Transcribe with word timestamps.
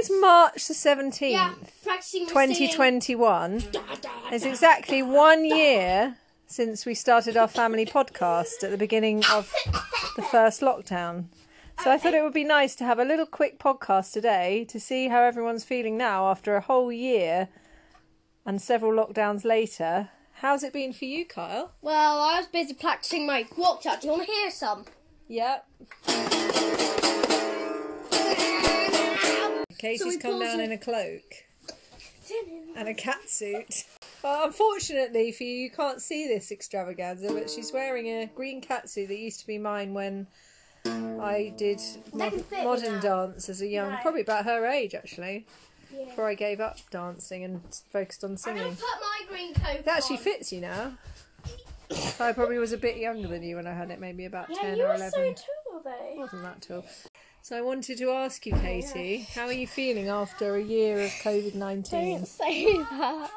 today's 0.00 0.20
March 0.20 0.66
the 0.68 0.74
17th, 0.74 1.20
Yeah, 1.30 1.54
practicing 1.82 2.22
my 2.24 2.46
singing. 2.46 2.70
2021. 2.70 3.58
Da, 3.72 3.80
da, 4.00 4.10
It's 4.30 4.44
da. 4.44 4.50
exactly 4.50 5.02
one 5.02 5.44
year 5.44 6.16
since 6.46 6.84
we 6.86 6.94
started 6.94 7.36
our 7.36 7.48
family 7.48 7.86
podcast 7.86 8.62
at 8.62 8.70
the 8.70 8.76
beginning 8.78 9.24
of 9.30 9.52
the 10.16 10.22
first 10.22 10.60
lockdown. 10.60 11.26
So 11.82 11.90
I 11.90 11.98
thought 11.98 12.14
it 12.14 12.22
would 12.22 12.34
be 12.34 12.44
nice 12.44 12.74
to 12.76 12.84
have 12.84 12.98
a 12.98 13.04
little 13.04 13.26
quick 13.26 13.58
podcast 13.58 14.12
today 14.12 14.64
to 14.68 14.78
see 14.78 15.08
how 15.08 15.22
everyone's 15.22 15.64
feeling 15.64 15.96
now 15.96 16.28
after 16.30 16.54
a 16.56 16.60
whole 16.60 16.92
year 16.92 17.48
and 18.44 18.60
several 18.60 18.92
lockdowns 18.92 19.44
later. 19.44 20.10
How's 20.34 20.62
it 20.62 20.72
been 20.72 20.92
for 20.92 21.04
you, 21.06 21.24
Kyle? 21.24 21.72
Well, 21.80 22.20
I 22.20 22.38
was 22.38 22.46
busy 22.46 22.74
practicing 22.74 23.26
my 23.26 23.46
walk 23.56 23.86
out. 23.86 24.00
Do 24.02 24.08
you 24.08 24.12
want 24.12 24.26
to 24.26 24.32
hear 24.32 24.50
some? 24.50 24.84
Yep. 25.28 25.66
So 29.82 29.88
Katie's 29.88 30.04
we 30.04 30.18
come 30.18 30.38
down 30.38 30.60
it. 30.60 30.64
in 30.64 30.72
a 30.72 30.78
cloak 30.78 31.44
and 32.76 32.88
a 32.88 32.94
cat 32.94 33.28
suit. 33.28 33.84
Well, 34.22 34.44
unfortunately 34.46 35.32
for 35.32 35.42
you, 35.42 35.56
you 35.56 35.70
can't 35.72 36.00
see 36.00 36.28
this 36.28 36.52
extravaganza, 36.52 37.32
but 37.32 37.50
she's 37.50 37.72
wearing 37.72 38.06
a 38.06 38.26
green 38.26 38.60
cat 38.60 38.88
suit 38.88 39.08
that 39.08 39.18
used 39.18 39.40
to 39.40 39.46
be 39.48 39.58
mine 39.58 39.92
when 39.92 40.28
I 40.86 41.52
did 41.56 41.80
mod- 42.12 42.44
modern 42.52 43.00
dance 43.00 43.48
as 43.48 43.60
a 43.60 43.66
young, 43.66 43.90
No. 43.90 43.98
probably 44.02 44.20
about 44.20 44.44
her 44.44 44.64
age 44.66 44.94
actually, 44.94 45.46
Yeah. 45.92 46.04
before 46.04 46.28
I 46.28 46.34
gave 46.34 46.60
up 46.60 46.78
dancing 46.92 47.42
and 47.42 47.60
focused 47.90 48.22
on 48.22 48.30
I'm 48.30 48.36
singing. 48.36 48.62
gonna 48.62 48.76
put 48.76 49.00
my 49.00 49.20
green 49.28 49.52
coat 49.54 49.84
That 49.84 49.96
actually 49.98 50.18
on. 50.18 50.22
fits 50.22 50.52
you 50.52 50.60
now. 50.60 50.96
I 52.20 52.32
probably 52.32 52.58
was 52.58 52.72
a 52.72 52.78
bit 52.78 52.98
younger 52.98 53.26
than 53.26 53.42
you 53.42 53.56
when 53.56 53.66
I 53.66 53.72
had 53.74 53.90
it, 53.90 53.98
maybe 53.98 54.26
about 54.26 54.48
Yeah, 54.48 54.60
10 54.62 54.76
you 54.76 54.84
or 54.84 54.88
were 54.90 54.94
11. 54.94 55.10
so 55.36 55.42
tall 55.72 55.80
though. 55.82 56.14
Wasn't 56.18 56.42
that 56.44 56.62
tall? 56.62 56.84
So 57.42 57.56
I 57.56 57.60
wanted 57.60 57.98
to 57.98 58.10
ask 58.10 58.46
you, 58.46 58.52
Katie, 58.54 59.26
how 59.34 59.46
are 59.46 59.52
you 59.52 59.66
feeling 59.66 60.08
after 60.08 60.54
a 60.54 60.62
year 60.62 61.00
of 61.00 61.10
COVID 61.10 61.54
19? 61.54 62.18
Don't 62.18 62.26
say 62.28 62.64
that. 62.76 63.30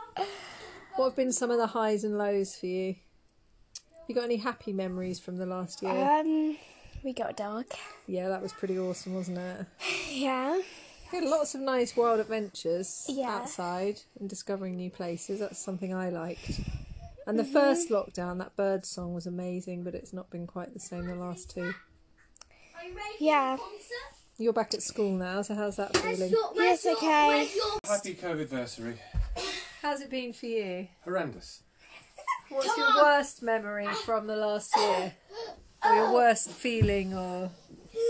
What 0.95 1.05
have 1.05 1.15
been 1.15 1.31
some 1.31 1.49
of 1.51 1.57
the 1.57 1.67
highs 1.67 2.03
and 2.03 2.17
lows 2.17 2.55
for 2.55 2.67
you? 2.67 2.93
Have 2.93 4.07
you 4.09 4.15
got 4.15 4.23
any 4.25 4.37
happy 4.37 4.73
memories 4.73 5.19
from 5.19 5.37
the 5.37 5.45
last 5.47 5.81
year? 5.81 6.07
Um, 6.19 6.55
we 7.03 7.13
got 7.13 7.31
a 7.31 7.33
dog. 7.33 7.65
yeah, 8.07 8.29
that 8.29 8.41
was 8.43 8.53
pretty 8.53 8.77
awesome, 8.77 9.15
wasn't 9.15 9.39
it? 9.39 9.65
Yeah. 10.11 10.61
We 11.11 11.19
had 11.19 11.27
lots 11.27 11.53
of 11.55 11.61
nice 11.61 11.95
wild 11.97 12.19
adventures 12.19 13.05
Yeah. 13.09 13.39
outside 13.39 14.01
and 14.19 14.29
discovering 14.29 14.75
new 14.75 14.89
places. 14.89 15.39
That's 15.39 15.59
something 15.59 15.93
I 15.93 16.09
liked. 16.09 16.61
And 17.27 17.37
the 17.39 17.43
Mm-hmm. 17.43 17.53
first 17.53 17.89
lockdown, 17.89 18.37
that 18.39 18.55
bird 18.55 18.85
song 18.85 19.13
was 19.13 19.25
amazing, 19.27 19.83
but 19.83 19.93
it's 19.95 20.13
not 20.13 20.29
been 20.29 20.47
quite 20.47 20.73
the 20.73 20.79
same 20.79 21.05
the 21.07 21.15
last 21.15 21.49
two. 21.49 21.73
Yeah. 23.19 23.57
You're 24.37 24.53
back 24.53 24.73
at 24.73 24.81
school 24.83 25.11
now, 25.17 25.41
so 25.41 25.55
how's 25.55 25.77
that 25.77 25.95
feeling? 25.97 26.33
Yes, 26.55 26.85
okay. 26.85 27.49
Happy 27.87 28.13
COVIDversary. 28.15 28.97
How's 29.81 30.01
it 30.01 30.09
been 30.09 30.33
for 30.33 30.45
you? 30.47 30.87
Horrendous. 31.03 31.63
What's 32.49 32.75
your 32.77 32.95
worst 32.97 33.41
memory 33.41 33.87
from 34.05 34.27
the 34.27 34.35
last 34.35 34.75
year? 34.75 35.13
Or 35.83 35.95
your 35.95 36.13
worst 36.13 36.49
feeling 36.49 37.13
or 37.13 37.49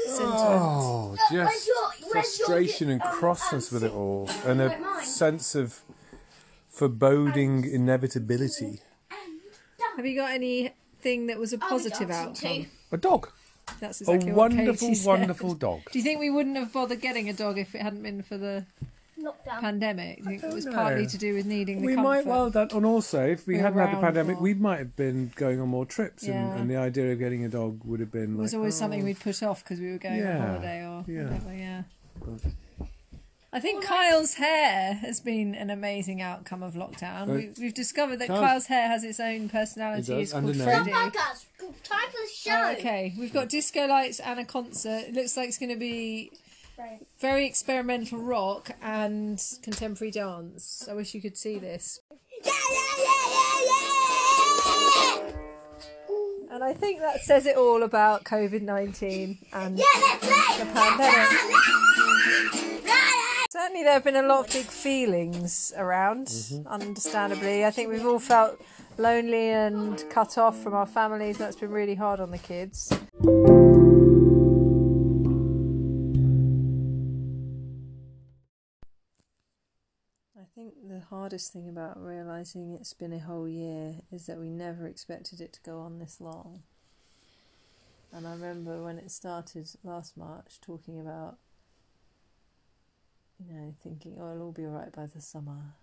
sentiment? 0.08 0.34
Oh, 0.38 1.16
just 1.18 1.32
your- 1.32 1.46
where's 1.46 1.68
your 1.68 2.12
frustration 2.12 2.90
and 2.90 3.02
crossness 3.02 3.72
with 3.72 3.84
it 3.84 3.92
all, 3.92 4.30
and 4.46 4.62
a 4.62 5.04
sense 5.04 5.54
of 5.56 5.82
foreboding 6.70 7.66
inevitability. 7.70 8.82
Have 9.96 10.06
you 10.06 10.16
got 10.16 10.32
anything 10.32 11.28
that 11.28 11.38
was 11.38 11.54
a 11.54 11.58
positive 11.58 12.08
dancing 12.10 12.62
outcome? 12.64 12.72
A 12.92 12.98
dog. 12.98 13.30
That's 13.80 14.02
A 14.02 14.04
exactly 14.04 14.32
what 14.32 14.52
wonderful, 14.54 14.88
Katie 14.90 14.96
said. 14.96 15.08
wonderful 15.08 15.54
dog. 15.56 15.82
Do 15.92 16.00
you 16.00 16.04
think 16.04 16.20
we 16.20 16.30
wouldn't 16.30 16.56
have 16.58 16.72
bothered 16.72 17.02
getting 17.02 17.30
a 17.30 17.34
dog 17.34 17.58
if 17.58 17.74
it 17.76 17.82
hadn't 17.82 18.04
been 18.04 18.22
for 18.22 18.38
the 18.38 18.66
Lockdown. 19.20 19.60
pandemic? 19.60 20.24
Do 20.24 20.32
you 20.32 20.40
think 20.40 20.54
it 20.54 20.56
was 20.56 20.66
know. 20.66 20.74
partly 20.74 21.08
to 21.08 21.18
do 21.18 21.34
with 21.34 21.46
needing 21.46 21.80
the 21.82 21.86
We 21.88 21.96
comfort? 21.96 22.08
might 22.10 22.26
well 22.28 22.50
done, 22.50 22.70
and 22.74 22.86
also 22.86 23.26
if 23.26 23.48
we 23.48 23.56
We're 23.56 23.62
hadn't 23.64 23.80
had 23.80 23.98
the 23.98 24.02
pandemic, 24.02 24.36
more. 24.36 24.44
we 24.44 24.54
might 24.54 24.80
have 24.80 24.96
been 24.96 25.32
going 25.36 25.60
on 25.60 25.68
more 25.70 25.86
trips, 25.86 26.24
Yeah. 26.28 26.52
and, 26.52 26.62
and 26.62 26.70
the 26.70 26.78
idea 26.78 27.12
of 27.12 27.20
getting 27.20 27.44
a 27.44 27.50
dog 27.50 27.82
would 27.86 28.00
have 28.00 28.12
been 28.12 28.34
Like, 28.34 28.40
It 28.40 28.42
was 28.42 28.54
always 28.54 28.76
oh, 28.76 28.80
something 28.80 29.04
we'd 29.04 29.20
put 29.20 29.42
off 29.44 29.64
because 29.64 29.80
we 29.80 29.92
were 29.92 29.98
going 29.98 30.26
on 30.26 30.48
holiday 30.48 30.80
or 30.86 31.04
yeah. 31.08 31.24
whatever. 31.24 31.54
Yeah. 31.56 31.84
But- 32.24 32.52
I 33.56 33.60
think 33.62 33.86
Kyle's 33.86 34.34
hair 34.34 34.96
has 34.96 35.22
been 35.22 35.56
an 35.56 35.70
amazing 35.70 36.22
outcome 36.22 36.62
of 36.62 36.74
lockdown. 36.74 37.30
Uh, 37.30 37.34
we, 37.36 37.50
we've 37.58 37.74
discovered 37.74 38.18
that 38.20 38.28
Kyle's- 38.28 38.42
Kyle's 38.42 38.66
hair 38.68 38.88
has 38.90 39.06
its 39.06 39.18
own 39.22 39.48
personality. 39.48 40.02
It 40.02 40.06
does, 40.08 40.22
It's 40.24 40.32
called 40.34 40.44
and 40.46 40.56
a 40.56 40.58
name. 40.58 40.66
Freddie. 40.66 40.92
Podcast. 40.92 41.46
Time 41.84 42.08
for 42.10 42.18
the 42.22 42.30
show. 42.34 42.52
Oh, 42.52 42.72
okay, 42.74 43.14
we've 43.18 43.32
got 43.32 43.48
disco 43.48 43.86
lights 43.88 44.20
and 44.20 44.42
a 44.42 44.46
concert. 44.46 45.06
It 45.08 45.14
looks 45.14 45.38
like 45.38 45.48
it's 45.48 45.58
going 45.58 45.72
to 45.72 45.78
be 45.78 46.32
Right. 46.78 47.00
very 47.20 47.46
experimental 47.46 48.20
rock 48.20 48.72
and 48.82 49.42
contemporary 49.64 50.12
dance. 50.12 50.86
I 50.92 50.94
wish 50.94 51.14
you 51.14 51.22
could 51.22 51.38
see 51.38 51.58
this. 51.58 52.02
Yeah, 52.44 52.52
yeah, 52.70 52.80
yeah, 52.98 53.06
yeah, 53.32 55.22
yeah. 55.30 56.54
And 56.56 56.62
I 56.64 56.74
think 56.74 57.00
that 57.00 57.22
says 57.22 57.46
it 57.46 57.56
all 57.56 57.84
about 57.84 58.26
COVID 58.26 58.62
19 58.62 59.38
and 59.54 59.78
Yeah, 59.78 59.86
let's 59.96 60.26
play. 60.28 60.58
the 60.60 60.66
pandemic. 60.74 61.40
Right. 63.66 63.72
Certainly, 63.72 63.84
there 63.84 63.94
have 63.94 64.04
been 64.04 64.16
a 64.16 64.28
lot 64.28 64.46
of 64.46 64.54
big 64.54 64.68
feelings 64.68 65.74
around, 65.76 66.28
mm-hmm. 66.28 66.68
understandably. 66.68 67.66
I 67.66 67.72
think 67.72 67.90
we've 67.90 68.06
all 68.06 68.20
felt 68.20 68.62
lonely 68.98 69.50
and 69.50 70.04
cut 70.10 70.38
off 70.38 70.62
from 70.62 70.76
our 70.76 70.86
families. 70.86 71.40
That's 71.40 71.56
been 71.56 71.72
really 71.72 71.96
hard 71.96 72.20
on 72.20 72.30
the 72.30 72.38
kids. 72.38 72.92
I 80.38 80.46
think 80.54 80.74
the 80.88 81.02
hardest 81.10 81.52
thing 81.52 81.68
about 81.68 82.00
realising 82.00 82.78
it's 82.80 82.94
been 82.94 83.14
a 83.14 83.20
whole 83.20 83.48
year 83.50 83.96
is 84.12 84.28
that 84.28 84.38
we 84.38 84.50
never 84.50 84.86
expected 84.86 85.42
it 85.42 85.54
to 85.54 85.60
go 85.62 85.80
on 85.80 85.98
this 85.98 86.22
long. 86.22 86.62
And 88.14 88.28
I 88.28 88.32
remember 88.32 88.84
when 88.84 89.00
it 89.00 89.10
started 89.10 89.68
last 89.84 90.16
March 90.16 90.60
talking 90.62 91.00
about 91.00 91.40
you 93.40 93.54
know, 93.54 93.74
thinking, 93.84 94.18
oh, 94.20 94.32
it'll 94.32 94.44
all 94.48 94.52
be 94.52 94.66
all 94.66 94.72
right 94.72 94.92
by 94.92 95.06
the 95.08 95.22
summer. 95.22 95.76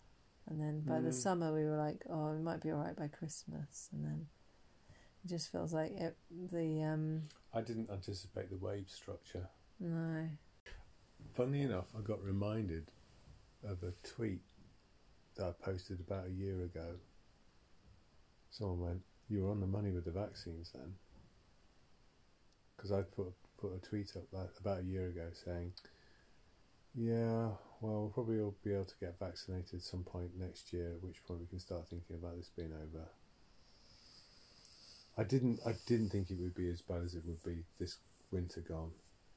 And 0.47 0.61
then 0.61 0.81
by 0.81 1.01
the 1.01 1.11
Mm. 1.11 1.15
summer, 1.15 1.53
we 1.53 1.65
were 1.65 1.77
like, 1.77 2.05
oh, 2.11 2.33
it 2.33 2.41
might 2.41 2.61
be 2.61 2.71
all 2.71 2.79
right 2.81 2.97
by 2.97 3.09
Christmas. 3.09 3.89
And 3.93 4.05
then 4.05 4.29
it 5.25 5.29
just 5.29 5.51
feels 5.53 5.73
like 5.73 5.93
it, 5.93 6.17
the, 6.31 6.83
um, 6.83 7.29
I 7.53 7.61
didn't 7.61 7.91
anticipate 7.91 8.51
the 8.51 8.57
wave 8.57 8.89
structure. 8.91 9.49
no. 9.79 10.29
Funnily 11.35 11.62
enough, 11.62 11.87
I 11.97 12.01
got 12.01 12.23
reminded 12.23 12.91
of 13.62 13.83
a 13.85 13.93
tweet 14.03 14.43
that 15.37 15.47
I 15.47 15.53
posted 15.53 16.01
about 16.01 16.27
a 16.27 16.31
year 16.31 16.65
ago. 16.65 16.99
Someone 18.51 18.81
went, 18.81 19.03
"You 19.29 19.45
were 19.45 19.51
on 19.51 19.61
the 19.61 19.67
money 19.67 19.93
with 19.93 20.05
the 20.05 20.11
vaccines 20.11 20.73
then," 20.73 20.99
because 22.77 22.93
I 22.93 23.03
put 23.03 23.33
put 23.57 23.75
a 23.75 23.79
tweet 23.79 24.15
up 24.17 24.25
about 24.59 24.81
a 24.81 24.85
year 24.85 25.07
ago 25.07 25.31
saying, 25.33 25.73
"Yeah, 26.95 27.49
well, 27.81 28.01
we'll 28.03 28.11
probably 28.15 28.41
all 28.41 28.55
be 28.63 28.73
able 28.73 28.85
to 28.85 28.95
get 29.01 29.19
vaccinated 29.19 29.75
at 29.75 29.83
some 29.83 30.05
point 30.05 30.37
next 30.39 30.73
year, 30.73 30.93
at 30.93 31.03
which 31.03 31.23
point 31.25 31.41
we 31.41 31.47
can 31.47 31.59
start 31.61 31.89
thinking 31.89 32.17
about 32.17 32.37
this 32.37 32.51
being 32.57 32.73
over." 32.73 33.09
I 35.17 35.25
didn't. 35.25 35.61
I 35.67 35.75
didn't 35.87 36.11
think 36.11 36.31
it 36.31 36.39
would 36.39 36.55
be 36.55 36.69
as 36.71 36.81
bad 36.81 37.03
as 37.03 37.15
it 37.15 37.25
would 37.27 37.43
be 37.45 37.65
this 37.79 37.99
winter 38.31 38.61
gone. 38.63 38.93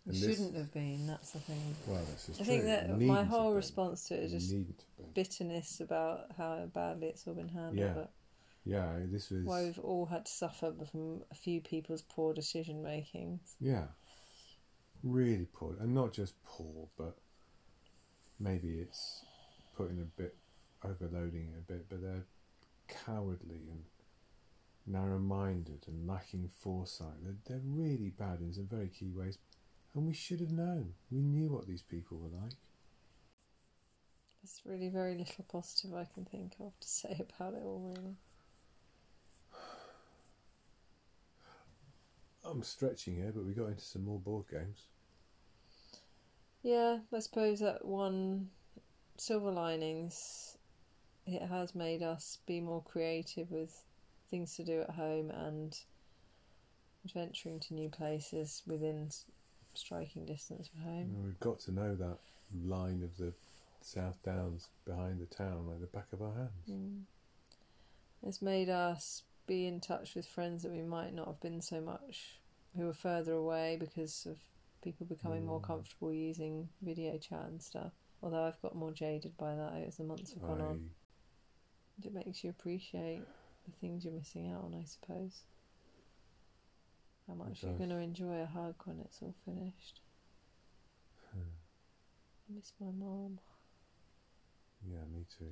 It 0.06 0.10
And 0.10 0.16
this- 0.16 0.22
shouldn't 0.38 0.56
have 0.56 0.72
been. 0.74 1.08
That's 1.08 1.32
the 1.32 1.40
thing. 1.40 1.76
Well, 1.88 2.04
this 2.06 2.30
is 2.30 2.36
I 2.40 2.44
true. 2.44 2.46
think 2.46 2.64
that 2.66 2.90
my 2.92 2.96
needn't 2.98 3.28
whole 3.28 3.54
response 3.54 4.08
to 4.08 4.14
it 4.16 4.24
is 4.26 4.32
just 4.32 4.52
needn't 4.52 4.80
have 4.82 4.98
been. 4.98 5.12
bitterness 5.14 5.82
about 5.82 6.32
how 6.34 6.66
badly 6.68 7.08
it's 7.08 7.28
all 7.28 7.34
been 7.34 7.50
handled. 7.50 7.78
Yeah. 7.78 7.94
But 7.94 8.12
Yeah, 8.64 9.00
this 9.06 9.30
was. 9.32 9.44
why 9.46 9.64
we've 9.64 9.80
all 9.80 10.06
had 10.06 10.26
to 10.28 10.32
suffer 10.32 10.74
from 10.92 11.24
a 11.30 11.36
few 11.36 11.60
people's 11.62 12.04
poor 12.04 12.34
decision 12.34 12.82
making. 12.82 13.40
Yeah, 13.60 13.88
really 15.04 15.46
poor, 15.52 15.76
and 15.80 15.94
not 15.94 16.14
just 16.14 16.42
poor, 16.46 16.88
but 16.98 17.18
maybe 18.40 18.80
it's 18.80 19.24
putting 19.76 20.00
a 20.00 20.22
bit, 20.22 20.36
overloading 20.84 21.50
it 21.54 21.60
a 21.60 21.72
bit, 21.74 21.86
but 21.90 22.02
they're 22.02 22.26
cowardly 22.88 23.62
and 23.70 23.84
narrow-minded 24.86 25.86
and 25.88 26.08
lacking 26.08 26.50
foresight. 26.62 27.24
They're, 27.24 27.36
they're 27.48 27.62
really 27.66 28.10
bad 28.10 28.40
in 28.40 28.54
some 28.54 28.68
very 28.68 28.90
key 28.90 29.12
ways, 29.12 29.38
and 29.94 30.06
we 30.06 30.14
should 30.14 30.40
have 30.40 30.52
known. 30.52 30.94
We 31.12 31.22
knew 31.22 31.50
what 31.50 31.68
these 31.68 31.84
people 31.84 32.18
were 32.18 32.42
like. 32.42 32.54
There's 34.44 34.62
really 34.66 34.90
very 34.90 35.16
little 35.16 35.46
positive 35.52 35.96
I 35.96 36.06
can 36.14 36.26
think 36.26 36.54
of 36.60 36.80
to 36.80 36.88
say 36.88 37.26
about 37.40 37.56
it 37.56 37.64
all, 37.64 37.94
really. 37.96 38.16
I'm 42.44 42.62
stretching 42.62 43.16
here, 43.16 43.32
but 43.34 43.44
we 43.44 43.54
got 43.54 43.70
into 43.70 43.84
some 43.84 44.06
more 44.06 44.20
board 44.20 44.46
games. 44.52 44.84
Yeah, 46.66 46.98
I 47.14 47.20
suppose 47.20 47.60
that 47.60 47.86
one 47.86 48.50
silver 49.18 49.52
linings, 49.52 50.58
it 51.28 51.44
has 51.44 51.76
made 51.76 52.02
us 52.02 52.40
be 52.48 52.60
more 52.60 52.82
creative 52.82 53.52
with 53.52 53.84
things 54.32 54.56
to 54.56 54.64
do 54.64 54.82
at 54.82 54.90
home 54.90 55.30
and 55.30 55.78
adventuring 57.06 57.60
to 57.60 57.76
new 57.76 57.88
places 57.90 58.64
within 58.66 59.12
striking 59.76 60.26
distance 60.26 60.72
of 60.76 60.82
home. 60.82 61.24
We've 61.24 61.40
got 61.40 61.60
to 61.62 61.72
know 61.72 61.94
that 61.94 62.18
line 62.66 63.04
of 63.04 63.16
the 63.18 63.32
South 63.82 64.18
Downs 64.24 64.70
behind 64.88 65.22
the 65.22 65.28
town 65.28 65.68
like 65.68 65.82
the 65.82 65.86
back 65.86 66.08
of 66.14 66.24
our 66.24 66.34
hands. 66.34 66.68
Mm. 66.68 67.02
It's 68.28 68.42
made 68.42 68.70
us 68.70 69.22
be 69.46 69.68
in 69.68 69.82
touch 69.82 70.16
with 70.16 70.26
friends 70.26 70.64
that 70.64 70.72
we 70.72 70.82
might 70.82 71.14
not 71.14 71.28
have 71.28 71.42
been 71.42 71.62
so 71.62 71.80
much, 71.80 72.40
who 72.76 72.90
are 72.90 72.94
further 72.94 73.34
away 73.34 73.78
because 73.80 74.26
of 74.26 74.40
people 74.86 75.06
becoming 75.06 75.46
more 75.46 75.60
Mm. 75.60 75.64
comfortable 75.68 76.14
using 76.14 76.70
video 76.82 77.18
chat 77.18 77.46
and 77.48 77.62
stuff. 77.62 77.94
Although 78.22 78.44
I've 78.44 78.62
got 78.62 78.76
more 78.76 78.92
jaded 78.92 79.36
by 79.38 79.56
that 79.56 79.74
as 79.74 79.98
the 79.98 80.04
months 80.04 80.32
have 80.34 80.42
gone 80.42 80.62
on. 80.62 80.96
It 82.04 82.14
makes 82.14 82.44
you 82.44 82.50
appreciate 82.50 83.26
the 83.66 83.72
things 83.72 84.04
you're 84.06 84.14
missing 84.14 84.48
out 84.52 84.64
on, 84.64 84.76
I 84.76 84.84
suppose. 84.86 85.44
How 87.28 87.34
much 87.34 87.64
you're 87.64 87.74
going 87.78 87.90
to 87.90 87.98
enjoy 87.98 88.42
a 88.42 88.46
hug 88.46 88.76
when 88.86 89.00
it's 89.00 89.22
all 89.22 89.34
finished. 89.46 90.02
Hmm. 91.34 91.40
I 92.50 92.54
miss 92.54 92.74
my 92.80 92.92
mom. 92.92 93.40
Yeah, 94.88 95.04
me 95.12 95.26
too. 95.38 95.52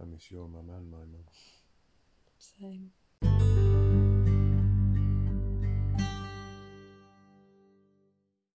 I 0.00 0.04
miss 0.04 0.30
your 0.30 0.48
mum 0.48 0.70
and 0.70 0.90
my 0.90 0.98
mum. 0.98 1.24
Same. 2.38 2.92